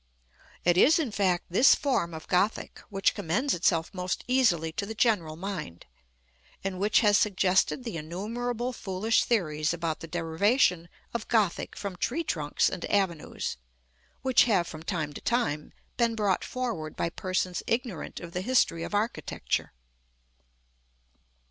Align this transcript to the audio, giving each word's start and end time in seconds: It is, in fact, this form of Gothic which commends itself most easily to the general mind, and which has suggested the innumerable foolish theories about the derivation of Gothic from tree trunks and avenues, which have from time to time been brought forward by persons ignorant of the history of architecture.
It 0.65 0.77
is, 0.79 0.97
in 0.97 1.11
fact, 1.11 1.43
this 1.51 1.75
form 1.75 2.15
of 2.15 2.27
Gothic 2.27 2.79
which 2.89 3.13
commends 3.13 3.53
itself 3.53 3.93
most 3.93 4.23
easily 4.27 4.71
to 4.71 4.87
the 4.87 4.95
general 4.95 5.35
mind, 5.35 5.85
and 6.63 6.79
which 6.79 7.01
has 7.01 7.19
suggested 7.19 7.83
the 7.83 7.97
innumerable 7.97 8.73
foolish 8.73 9.23
theories 9.23 9.75
about 9.75 9.99
the 9.99 10.07
derivation 10.07 10.89
of 11.13 11.27
Gothic 11.27 11.75
from 11.75 11.97
tree 11.97 12.23
trunks 12.23 12.67
and 12.67 12.83
avenues, 12.85 13.57
which 14.23 14.45
have 14.45 14.65
from 14.65 14.81
time 14.81 15.13
to 15.13 15.21
time 15.21 15.71
been 15.97 16.15
brought 16.15 16.43
forward 16.43 16.95
by 16.95 17.11
persons 17.11 17.61
ignorant 17.67 18.19
of 18.19 18.31
the 18.33 18.41
history 18.41 18.81
of 18.81 18.95
architecture. 18.95 19.71